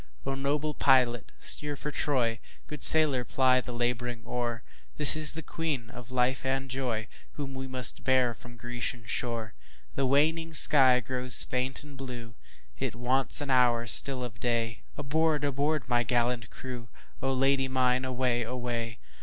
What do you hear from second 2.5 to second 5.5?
Good sailor ply the labouring oar, This is the